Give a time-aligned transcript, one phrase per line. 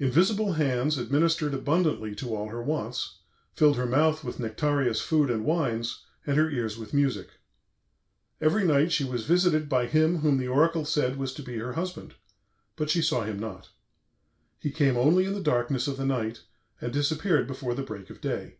[0.00, 3.18] Invisible hands administered abundantly to all her wants,
[3.54, 7.28] filled her mouth with nectareous food and wines, and her ears with music.
[8.40, 11.74] Every night she was visited by him whom the oracle said was to be her
[11.74, 12.14] husband,
[12.74, 13.68] but she saw him not.
[14.58, 16.42] He came only in the darkness of the night,
[16.80, 18.56] and disappeared before the break of day.